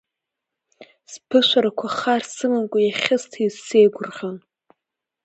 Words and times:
Сԥышәарақәа 1.11 1.87
хар 1.97 2.21
сымамкәа 2.33 2.79
иахьысҭиз, 2.81 3.53
сеигәырӷьон… 3.65 4.37